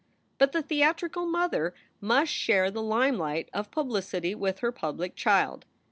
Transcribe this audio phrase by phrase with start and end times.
[0.39, 5.67] But the theatrical mother must share the limelight of publicity with her public child.